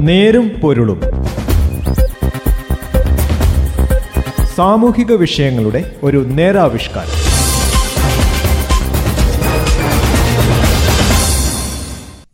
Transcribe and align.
നേരും 0.00 0.48
പൊരുളും. 0.48 1.00
സാമൂഹിക 4.54 5.12
വിഷയങ്ങളുടെ 5.12 5.96
ഒരു 6.02 6.24
നേരാവിഷ്കാരം. 6.28 7.10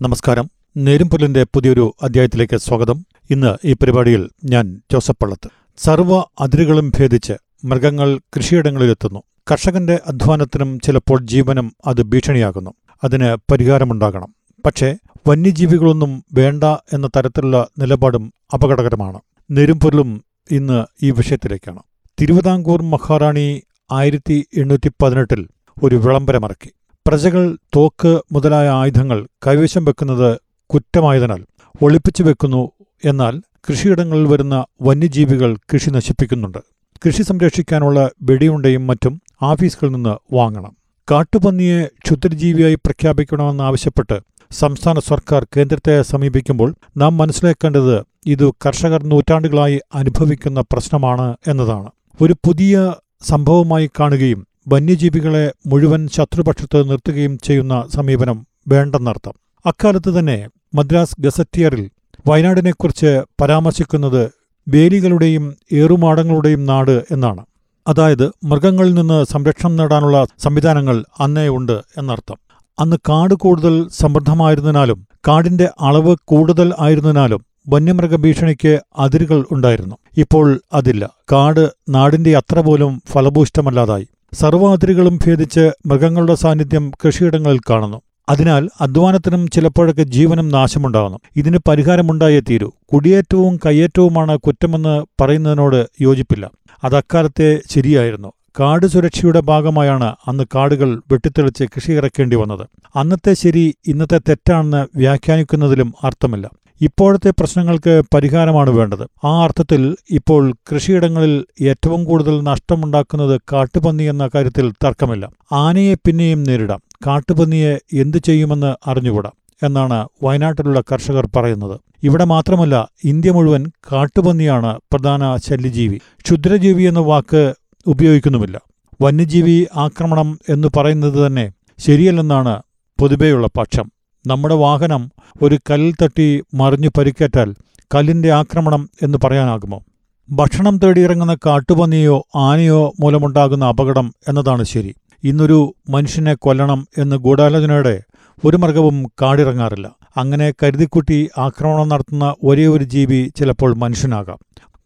നമസ്കാരം. 0.01 0.51
നേരും 0.77 1.11
പൊരുളിന്റെ 1.11 1.45
പുതിയൊരു 1.45 1.95
അധ്യായത്തിലേക്ക് 2.03 2.57
സ്വാഗതം. 2.57 3.07
ഇന്ന് 3.31 3.57
ഈ 3.65 3.73
പരിപാടിയിൽ 3.73 4.29
ഞാൻ 4.45 4.81
ജോസഫ് 4.93 5.17
പള്ളത്ത്. 5.23 5.51
സർവ 5.79 6.25
അതിരുകളും 6.41 6.91
ഭേദിച്ച് 6.91 7.33
മൃഗങ്ങൾ 7.65 8.19
കൃഷിയിടങ്ങളിലെത്തുന്നു. 8.37 9.23
കർഷകന്റെ 9.53 10.01
അധ്വാനത്തിനും 10.07 10.81
ചിലപ്പോൾ 10.81 11.21
ജീവനും 11.21 11.77
അത് 11.87 12.03
ഭീഷണിയാകുന്നു. 12.03 12.71
അതിന് 13.05 13.37
പരിഹാരമുണ്ടാകണം. 13.53 14.35
പക്ഷേ 14.67 14.97
വന്യജീവികളൊന്നും 15.29 16.25
വേണ്ട 16.33 16.65
എന്ന 16.65 17.07
തരത്തിലുള്ള 17.07 17.69
നിലപാടും 17.79 18.33
അപകടകരമാണ്. 18.55 19.21
നെരുംപൊരുളും 19.51 20.25
ഇന്ന് 20.51 20.85
ഈ 21.03 21.11
വിഷയത്തിലേക്കാണ്. 21.11 21.79
തിരുവിതാംകൂർ 22.21 22.83
മഹാറാണി 22.83 23.63
ആയിരത്തി 23.93 24.47
എണ്ണൂറ്റി 24.57 24.91
പതിനെട്ടിൽ 25.03 25.49
ഒരു 25.83 25.97
വിളംബരമിറക്കി 25.97 26.71
പ്രജകൾ 27.07 27.57
തോക്ക് 27.77 28.21
മുതലായ 28.33 28.69
ആയുധങ്ങൾ 28.69 29.29
കൈവശം 29.47 29.85
വെക്കുന്നത് 29.85 30.39
കുറ്റമായതിനാൽ 30.75 31.45
ഒളിപ്പിച്ചു 31.83 32.23
വെക്കുന്നു 32.23 32.71
എന്നാൽ 33.05 33.43
കൃഷിയിടങ്ങളിൽ 33.69 34.27
വരുന്ന 34.27 34.65
വന്യജീവികൾ 34.83 35.57
കൃഷി 35.73 35.91
നശിപ്പിക്കുന്നുണ്ട്. 35.91 36.59
കൃഷി 37.07 37.23
സംരക്ഷിക്കാനുള്ള 37.23 38.11
വെടിയുണ്ടയും 38.23 38.87
മറ്റും 38.87 39.21
ആഫീസുകളിൽ 39.43 39.93
നിന്ന് 39.93 40.35
വാങ്ങണം. 40.35 40.77
കാട്ടുപന്നിയെ 41.11 41.85
ക്ഷുദ്രജീവിയായി 41.85 42.75
പ്രഖ്യാപിക്കണമെന്നാവശ്യപ്പെട്ട് 42.75 44.21
സംസ്ഥാന 44.51 44.99
സർക്കാർ 44.99 45.47
കേന്ദ്രത്തെ 45.57 46.03
സമീപിക്കുമ്പോൾ 46.03 46.75
നാം 46.97 47.17
മനസ്സിലാക്കേണ്ടത് 47.17 48.05
ഇത് 48.27 48.51
കർഷകർ 48.51 49.05
നൂറ്റാണ്ടുകളായി 49.05 49.81
അനുഭവിക്കുന്ന 49.95 50.61
പ്രശ്നമാണ് 50.61 51.37
എന്നതാണ്. 51.49 51.91
ഒരു 52.23 52.33
പുതിയ 52.33 52.95
സംഭവമായി 53.23 53.91
കാണുകയും 54.01 54.47
വന്യജീവികളെ 54.69 55.53
മുഴുവൻ 55.67 56.09
ശത്രുപക്ഷത്ത് 56.09 56.91
നിർത്തുകയും 56.91 57.39
ചെയ്യുന്ന 57.39 57.89
സമീപനം 57.95 58.47
വേണ്ടെന്നർത്ഥം. 58.69 59.33
അക്കാലത്ത് 59.67 60.19
തന്നെ 60.19 60.49
മദ്രാസ് 60.75 61.17
ഗസറ്റിയറിൽ 61.21 61.91
വയനാടിനെക്കുറിച്ച് 62.27 63.23
പരാമർശിക്കുന്നത് 63.41 64.31
വേലികളുടെയും 64.69 65.57
ഏറുമാടങ്ങളുടെയും 65.73 66.67
നാട് 66.67 67.05
എന്നാണ്. 67.11 67.47
അതായത് 67.89 68.33
മൃഗങ്ങളിൽ 68.45 68.95
നിന്ന് 68.95 69.25
സംരക്ഷണം 69.25 69.77
നേടാനുള്ള 69.77 70.27
സംവിധാനങ്ങൾ 70.39 71.05
അന്നേ 71.21 71.49
ഉണ്ട് 71.49 71.81
എന്നർത്ഥം. 71.99 72.46
അന്ന് 72.79 72.97
കാട് 72.97 73.35
കൂടുതൽ 73.35 73.89
സമൃദ്ധമായിരുന്നതിനാലും 73.89 75.07
കാടിന്റെ 75.29 75.69
അളവ് 75.81 76.17
കൂടുതൽ 76.25 76.75
ആയിരുന്നതിനാലും 76.79 77.45
വന്യമൃഗ 77.69 78.17
ഭീഷണിക്ക് 78.17 78.81
അതിരുകൾ 78.99 79.45
ഉണ്ടായിരുന്നു. 79.51 79.97
ഇപ്പോൾ 80.17 80.61
അതില്ല. 80.73 81.11
കാട് 81.33 81.69
നാടിന്റെ 81.89 82.37
അത്ര 82.37 82.61
പോലും 82.61 83.03
ഫലഭൂഷ്ടമല്ലാതായി 83.09 84.09
സർവ 84.33 84.73
അതിരുകളും 84.73 85.19
ഭേദിച്ച് 85.27 85.71
മൃഗങ്ങളുടെ 85.87 86.35
സാന്നിധ്യം 86.35 86.93
കൃഷിയിടങ്ങളിൽ 87.07 87.61
കാണുന്നു. 87.71 88.01
അതിനാൽ 88.29 88.69
അധ്വാനത്തിനും 88.81 89.49
ചിലപ്പോഴൊക്കെ 89.49 90.03
ജീവനും 90.03 90.49
നാശമുണ്ടാകുന്നു. 90.49 91.19
ഇതിന് 91.37 91.59
പരിഹാരമുണ്ടായേ 91.69 92.41
തീരൂ. 92.41 92.71
കുടിയേറ്റവും 92.93 93.61
കയ്യേറ്റവുമാണ് 93.67 94.37
കുറ്റമെന്ന് 94.37 95.05
പറയുന്നതിനോട് 95.21 95.87
യോജിപ്പില്ല. 96.01 96.51
അതക്കാലത്തെ 96.85 97.61
ശരിയായിരുന്നു. 97.71 98.33
കാട് 98.61 98.87
സുരക്ഷയുടെ 98.87 99.41
ഭാഗമായാണ് 99.41 100.17
അന്ന് 100.27 100.45
കാടുകൾ 100.55 101.03
വെട്ടിത്തെളിച്ച് 101.11 101.65
കൃഷി 101.65 101.93
ഇറക്കേണ്ടി 101.93 102.37
വന്നത്. 102.37 102.69
അന്നത്തെ 102.97 103.35
ശരി 103.35 103.75
ഇന്നത്തെ 103.87 104.19
തെറ്റാണെന്ന് 104.19 104.87
വ്യാഖ്യാനിക്കുന്നതിലും 104.97 105.95
അർത്ഥമില്ല. 106.05 106.51
ഇപ്പോഴത്തെ 106.81 107.31
പ്രശ്നങ്ങൾക്ക് 107.31 108.03
പരിഹാരമാണ് 108.15 108.71
വേണ്ടത്. 108.71 109.27
ആ 109.27 109.45
അർത്ഥത്തിൽ 109.45 109.97
ഇപ്പോൾ 110.11 110.53
കൃഷിയിടങ്ങളിൽ 110.53 111.45
ഏറ്റവും 111.61 112.05
കൂടുതൽ 112.05 112.41
നഷ്ടമുണ്ടാക്കുന്നത് 112.41 113.41
കാട്ടുപന്നി 113.53 114.03
എന്ന 114.03 114.31
കാര്യത്തിൽ 114.35 114.73
തർക്കമില്ല. 114.85 115.29
ആനയെ 115.53 115.95
പിന്നെയും 115.95 116.43
നേരിടാം. 116.43 116.81
കാട്ടുപന്നിയെ 117.07 117.79
എന്തു 117.93 118.19
ചെയ്യുമെന്ന് 118.19 118.91
അറിഞ്ഞുകൂടാം 118.91 119.33
എന്നാണ് 119.63 120.09
വയനാട്ടിലുള്ള 120.23 120.81
കർഷകർ 120.81 121.29
പറയുന്നത്. 121.37 121.81
ഇവിടെ 122.03 122.25
മാത്രമല്ല 122.25 122.89
ഇന്ത്യ 123.05 123.31
മുഴുവൻ 123.31 123.67
കാട്ടുപന്നിയാണ് 123.93 124.79
പ്രധാന 124.93 125.37
ശല്യജീവി. 125.37 125.97
ക്ഷുദ്രജീവി 125.97 126.83
എന്ന 126.83 126.99
വാക്ക് 126.99 127.55
ഉപയോഗിക്കുന്നുമില്ല. 127.87 128.61
വന്യജീവി 129.03 129.67
ആക്രമണം 129.77 130.39
എന്ന് 130.49 130.69
പറയുന്നത് 130.77 131.27
തന്നെ 131.27 131.53
ശരിയല്ലെന്നാണ് 131.79 132.63
പൊതുവെയുള്ള 133.01 133.49
പക്ഷം. 133.57 133.91
നമ്മുടെ 134.27 134.55
വാഹനം 134.55 135.11
ഒരു 135.43 135.59
കല്ലിൽ 135.71 135.95
തട്ടി 136.03 136.43
മറിഞ്ഞു 136.55 136.89
പരിക്കേറ്റാൽ 136.99 137.55
കല്ലിന്റെ 137.95 138.33
ആക്രമണം 138.33 138.91
എന്ന് 139.03 139.19
പറയാനാകുമോ? 139.25 139.83
ഭക്ഷണം 140.31 140.79
തേടിയിറങ്ങുന്ന 140.79 141.35
കാട്ടുപന്നിയോ 141.35 142.23
ആനയോ 142.37 142.93
മൂലമുണ്ടാകുന്ന 143.01 143.65
അപകടം 143.65 144.15
എന്നതാണ് 144.29 144.65
ശരി. 144.65 144.95
ഇന്നൊരു 145.25 145.75
മനുഷ്യനെ 145.91 146.35
കൊല്ലണം 146.35 146.89
എന്ന് 146.99 147.17
ഗൂഢാലോചനയുടെ 147.17 148.03
ഒരു 148.45 148.57
മൃഗവും 148.57 149.07
കാടിറങ്ങാറില്ല. 149.23 149.91
അങ്ങനെ 150.17 150.53
കരുതിക്കുട്ടി 150.63 151.29
ആക്രമണം 151.39 151.89
നടത്തുന്ന 151.89 152.35
ഒരേ 152.43 152.67
ഒരു 152.67 152.85
ജീവി 152.85 153.33
ചിലപ്പോൾ 153.37 153.77
മനുഷ്യനാകാം. 153.77 154.39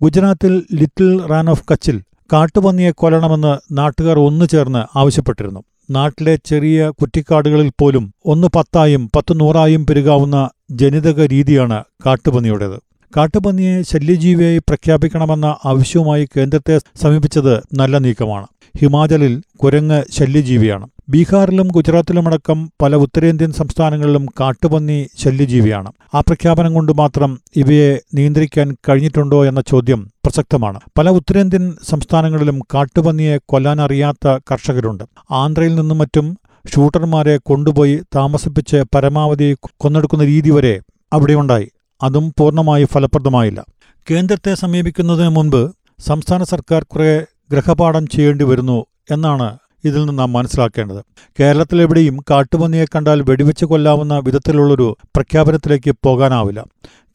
ഗുജറാത്തിൽ 0.03 0.62
ലിറ്റിൽ 0.72 1.27
റാൻ 1.27 1.50
ഓഫ് 1.50 1.65
കച്ചിൽ 1.72 2.03
കാട്ടുപന്നിയെ 2.32 2.91
കൊല്ലണമെന്ന് 2.91 3.78
നാട്ടുകാർ 3.78 4.18
ഒന്നു 4.18 4.44
ചേർന്ന് 4.44 4.98
ആവശ്യപ്പെട്ടിരുന്നു. 4.98 5.60
നാട്ടിലെ 5.91 6.38
ചെറിയ 6.44 6.91
കുറ്റിക്കാടുകളിൽ 6.91 7.72
പോലും 7.78 8.14
ഒന്ന് 8.24 8.48
പത്തായും 8.56 9.10
പത്ത് 9.16 9.41
നൂറായും 9.41 9.86
പെരുകാവുന്ന 9.86 10.50
ജനിതക 10.70 11.26
രീതിയാണ് 11.26 11.84
കാട്ടുപന്നിയുടേത്. 12.06 12.80
കാട്ടുപന്നിയെ 13.16 13.82
ശല്യജീവിയായി 13.82 14.58
പ്രഖ്യാപിക്കണമെന്ന 14.58 15.56
ആവശ്യവുമായി 15.64 16.28
കേന്ദ്രത്തെ 16.36 16.78
സമീപിച്ചത് 17.02 17.62
നല്ല 17.74 17.98
നീക്കമാണ്. 17.98 18.46
ഹിമാചലിൽ 18.80 19.42
കുരങ്ങ് 19.56 20.02
ശല്യജീവിയാണ്. 20.10 20.88
ബീഹാറിലും 21.08 21.69
ഗുജറാത്തിലുമടക്കം 21.69 22.72
പല 22.82 22.96
ഉത്തരേന്ത്യൻ 22.96 23.52
സംസ്ഥാനങ്ങളിലും 23.52 24.26
കാട്ടുപന്നി 24.40 25.08
ശല്യജീവിയാണ്. 25.19 25.92
ആ 26.14 26.20
പ്രഖ്യാപനം 26.20 26.74
കൊണ്ട് 26.74 26.92
മാത്രം 26.92 27.40
ഇവയെ 27.56 28.00
നിയന്ത്രിക്കാൻ 28.14 28.76
കഴിഞ്ഞിട്ടുണ്ടോ 28.88 29.46
എന്ന 29.46 29.60
ചോദ്യം 29.60 30.10
പ്രസക്തമാണ്. 30.30 30.80
പല 30.98 31.10
ഉത്തരേന്ത്യൻ 31.10 31.76
സംസ്ഥാനങ്ങളിലും 31.88 32.60
കാട്ടുപന്നിയെ 32.74 33.38
കൊല്ലാനറിയാത്ത 33.48 34.38
കർഷകരുണ്ട്. 34.52 35.04
ആന്ധ്രയിൽ 35.30 35.74
നിന്നും 35.74 35.98
മറ്റും 35.98 36.38
ഷൂട്ടർമാരെ 36.74 37.36
കൊണ്ടുപോയി 37.36 38.00
താമസിപ്പിച്ച് 38.16 38.84
പരമാവധി 38.94 39.56
കൊന്നെടുക്കുന്ന 39.76 40.24
രീതി 40.24 40.50
വരെ 40.50 40.80
അവിടെയുണ്ടായി. 41.12 41.70
അതും 42.02 42.34
പൂർണമായി 42.38 42.84
ഫലപ്രദമായില്ല. 42.84 43.64
കേന്ദ്രത്തെ 44.10 44.54
സമീപിക്കുന്നതിന് 44.54 45.28
മുൻപ് 45.28 45.72
സംസ്ഥാന 45.98 46.42
സർക്കാർ 46.44 46.82
കുറെ 46.82 47.26
ഗ്രഹപാഠം 47.52 48.06
ചെയ്യേണ്ടി 48.06 48.44
വരുന്നു 48.44 48.86
എന്നാണ് 49.10 49.58
ഇതിൽ 49.84 49.98
നിന്ന് 49.98 50.18
നാം 50.18 50.32
മനസ്സിലാക്കേണ്ടത്. 50.32 51.04
കേരളത്തിലെവിടെയും 51.41 52.16
കാട്ടുപന്നിയെ 52.30 52.84
കണ്ടാൽ 52.84 53.22
വെടിവെച്ച് 53.22 53.64
കൊല്ലാവുന്ന 53.64 54.18
വിധത്തിലുള്ളൊരു 54.18 54.96
പ്രഖ്യാപനത്തിലേക്ക് 55.02 55.94
പോകാനാവില്ല. 56.04 56.64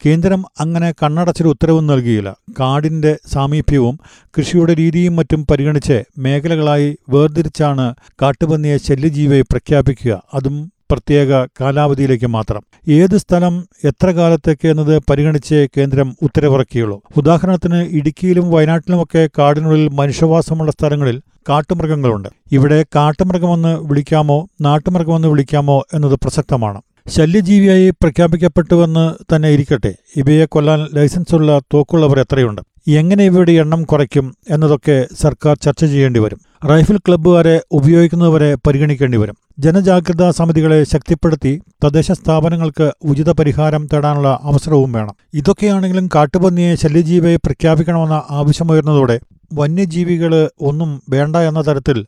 കേന്ദ്രം 0.06 0.44
അങ്ങനെ 0.60 0.92
കണ്ണടച്ചൊരു 1.02 1.48
ഉത്തരവും 1.48 1.86
നൽകിയില്ല. 1.86 2.36
കാടിന്റെ 2.60 3.18
സാമീപ്യവും 3.32 3.98
കൃഷിയുടെ 4.38 4.74
രീതിയും 4.74 5.16
മറ്റും 5.16 5.46
പരിഗണിച്ച് 5.46 6.04
മേഖലകളായി 6.18 6.96
വേർതിരിച്ചാണ് 7.08 7.94
കാട്ടുപന്നിയെ 8.22 8.76
ശല്യജീവിയെ 8.76 9.42
പ്രഖ്യാപിക്കുക. 9.42 10.22
അതും 10.34 10.72
പ്രത്യേക 10.90 11.44
കാലാവധിയിലേക്ക് 11.44 12.26
മാത്രം. 12.26 12.62
ഏത് 12.88 13.16
സ്ഥലം 13.16 13.68
എത്ര 13.84 14.10
കാലത്തേക്ക് 14.10 14.68
എന്നത് 14.68 15.02
പരിഗണിച്ച് 15.10 15.68
കേന്ദ്രം 15.76 16.16
ഉത്തരവിറക്കിയുള്ളൂ. 16.22 17.02
ഉദാഹരണത്തിന് 17.16 17.76
ഇടുക്കിയിലും 17.76 18.50
വയനാട്ടിലുമൊക്കെ 18.50 19.30
കാടിനുള്ളിൽ 19.38 19.88
മനുഷ്യവാസമുള്ള 19.88 20.70
സ്ഥലങ്ങളിൽ 20.70 21.22
കാട്ടുമൃഗങ്ങളുണ്ട്. 21.48 22.28
ഇവിടെ 22.52 22.84
കാട്ടുമൃഗമെന്ന് 22.94 23.78
വിളിക്കാമോ 23.80 24.48
നാട്ടുമൃഗമെന്ന് 24.60 25.28
വിളിക്കാമോ 25.28 25.84
എന്നത് 25.94 26.14
പ്രസക്തമാണ്. 26.14 26.82
ശല്യജീവിയായി 27.08 27.90
പ്രഖ്യാപിക്കപ്പെട്ടുവെന്ന് 27.90 29.34
തന്നെ 29.34 29.48
ഇരിക്കട്ടെ. 29.48 29.94
ഇവയെ 30.16 30.44
കൊല്ലാൻ 30.44 30.88
ലൈസൻസുള്ള 30.94 31.58
തോക്കുള്ളവർ 31.58 32.20
എത്രയുണ്ട്? 32.20 32.62
എങ്ങനെ 32.88 33.24
ഇവയുടെ 33.24 33.52
എണ്ണം 33.52 33.82
കുറയ്ക്കും 33.82 34.34
എന്നതൊക്കെ 34.50 35.06
സർക്കാർ 35.20 35.56
ചർച്ച 35.56 35.84
ചെയ്യേണ്ടി 35.84 36.20
വരും. 36.20 36.68
റൈഫിൾ 36.70 36.96
ക്ലബ്ബുകാരെ 36.96 37.60
ഉപയോഗിക്കുന്നവരെ 37.70 38.54
പരിഗണിക്കേണ്ടി 38.54 39.18
വരും. 39.18 39.36
ജനജാഗ്രതാ 39.58 40.30
സമിതികളെ 40.30 40.84
ശക്തിപ്പെടുത്തി 40.84 41.62
തദ്ദേശ 41.84 42.12
സ്ഥാപനങ്ങൾക്ക് 42.12 42.92
ഉചിത 43.02 43.30
പരിഹാരം 43.30 43.88
തേടാനുള്ള 43.92 44.40
അവസരവും 44.42 44.92
വേണം. 44.92 45.14
ഇതൊക്കെയാണെങ്കിലും 45.34 46.08
കാട്ടുപന്നിയെ 46.14 46.74
ശല്യജീവിയെ 46.74 47.36
പ്രഖ്യാപിക്കണമെന്ന 47.36 48.22
ആവശ്യമുയർന്നതോടെ 48.30 49.20
വന്യജീവികൾ 49.52 50.50
ഒന്നും 50.60 51.02
വേണ്ട 51.08 51.36
എന്ന 51.36 51.66
തരത്തിൽ 51.66 52.06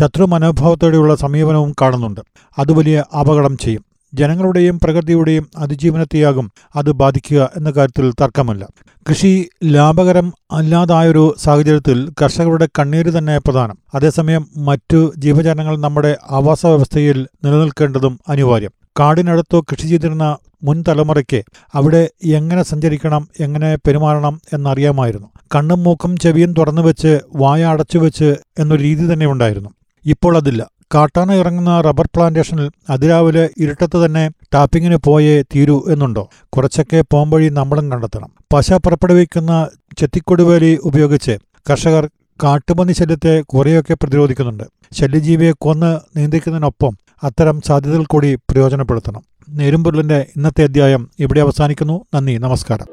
ശത്രു 0.00 0.24
മനോഭാവത്തോടെയുള്ള 0.24 1.14
സമീപനവും 1.14 1.74
കാണുന്നുണ്ട്. 1.82 2.20
അത് 2.58 2.72
വലിയ 2.72 3.04
അപകടം 3.20 3.56
ചെയ്യും. 3.56 3.84
ജനങ്ങളുടെയും 4.14 4.80
പ്രകൃതിയുടെയും 4.80 5.50
അതിജീവനത്തെയാകും 5.56 6.52
അത് 6.76 6.92
ബാധിക്കുക 6.92 7.50
എന്ന 7.56 7.70
കാര്യത്തിൽ 7.70 8.12
തർക്കമല്ല. 8.12 8.66
കൃഷി 9.08 9.48
ലാഭകരം 9.64 10.32
അല്ലാതായൊരു 10.52 11.34
സാഹചര്യത്തിൽ 11.38 12.12
കർഷകരുടെ 12.22 12.68
കണ്ണീര് 12.78 13.18
തന്നെ 13.18 13.38
പ്രധാനം. 13.38 13.78
അതേസമയം 13.94 14.48
മറ്റു 14.56 15.12
ജീവജാലങ്ങൾ 15.16 15.76
നമ്മുടെ 15.76 16.16
ആവാസ 16.30 16.66
വ്യവസ്ഥയിൽ 16.66 17.26
നിലനിൽക്കേണ്ടതും 17.44 18.20
അനിവാര്യം. 18.28 18.70
കാടിനടുത്തോ 18.98 19.60
കൃഷി 19.60 19.86
ചെയ്തിരുന്ന 19.86 20.36
മുൻ 20.62 20.84
തലമുറയ്ക്ക് 20.88 21.42
അവിടെ 21.74 22.10
എങ്ങനെ 22.24 22.62
സഞ്ചരിക്കണം 22.62 23.28
എങ്ങനെ 23.40 23.76
പെരുമാറണം 23.76 24.40
എന്നറിയാമായിരുന്നു. 24.52 25.28
കണ്ണും 25.54 25.82
മൂക്കും 25.82 26.16
ചെവിയും 26.16 26.54
തുറന്നു 26.58 26.82
വെച്ച് 26.82 27.20
വായ 27.36 27.64
അടച്ചു 27.64 27.98
വെച്ച് 27.98 28.34
എന്നൊരു 28.58 28.82
രീതി 28.82 29.12
തന്നെ 29.12 29.26
ഉണ്ടായിരുന്നു. 29.26 29.70
ഇപ്പോൾ 30.06 30.36
അതില്ല. 30.36 30.70
കാട്ടാന 30.94 31.32
ഇറങ്ങുന്ന 31.32 31.80
റബ്ബർ 31.80 32.08
പ്ലാന്റേഷനിൽ 32.14 32.70
അതിരാവിലെ 32.90 33.50
ഇരുട്ടത്ത് 33.58 34.04
തന്നെ 34.04 34.30
ടാപ്പിങ്ങിന് 34.54 34.96
പോയേ 34.96 35.42
തീരൂ 35.42 35.84
എന്നുണ്ടോ? 35.88 36.28
കുറച്ചൊക്കെ 36.48 37.04
പോംവഴി 37.10 37.48
നമ്മളും 37.48 37.92
കണ്ടെത്തണം. 37.92 38.30
പശ 38.52 38.72
പുറപ്പെടുവിക്കുന്ന 38.72 39.68
ചെത്തിക്കൊടുവേലി 39.98 40.78
ഉപയോഗിച്ച് 40.82 41.38
കർഷകർ 41.70 42.08
കാട്ടുപന്നി 42.42 42.92
ശല്യത്തെ 42.92 43.40
കുറേയൊക്കെ 43.40 43.94
പ്രതിരോധിക്കുന്നുണ്ട്. 43.94 44.64
ശല്യജീവിയെ 44.92 45.52
കൊന്ന് 45.58 45.98
നിയന്ത്രിക്കുന്നതിനൊപ്പം 46.16 46.98
അത്തരം 47.22 47.60
സാധ്യതകൾ 47.60 48.04
കൂടി 48.04 48.34
പ്രയോജനപ്പെടുത്തണം. 48.34 49.22
നേരുംപൊരുളിന്റെ 49.48 50.26
ഇന്നത്തെ 50.36 50.64
അധ്യായം 50.64 51.10
ഇവിടെ 51.18 51.40
അവസാനിക്കുന്നു. 51.40 52.04
നന്ദി. 52.14 52.32
നമസ്കാരം. 52.32 52.86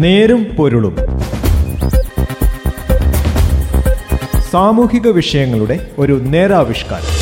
നേരും 0.00 0.46
പൊരുളും. 0.58 0.96
സാമൂഹിക 4.50 5.08
വിഷയങ്ങളുടെ 5.08 5.90
ഒരു 5.98 6.12
നേരാവിഷ്കാരം. 6.12 7.19